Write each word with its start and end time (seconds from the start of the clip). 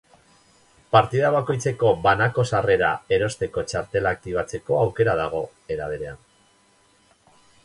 Partida 0.95 1.29
bakoitzeko 1.35 1.91
banako 2.07 2.47
sarrera 2.53 2.89
erosteko 3.19 3.67
txartela 3.73 4.15
aktibatzeko 4.19 4.81
aukera 4.87 5.19
dago, 5.23 5.45
era 5.77 5.95
berean. 5.95 6.23